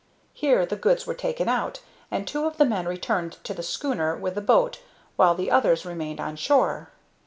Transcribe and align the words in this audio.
Here 0.33 0.65
the 0.65 0.75
goods 0.77 1.05
were 1.05 1.13
taken 1.13 1.47
out, 1.47 1.81
and 2.09 2.27
two 2.27 2.45
of 2.45 2.57
the 2.57 2.65
men 2.65 2.87
returned 2.87 3.33
to 3.43 3.53
the 3.53 3.61
schooner 3.61 4.17
with 4.17 4.33
the 4.33 4.41
boat 4.41 4.81
while 5.15 5.35
the 5.35 5.51
others 5.51 5.85
remained 5.85 6.19
on 6.19 6.37
shore. 6.37 6.89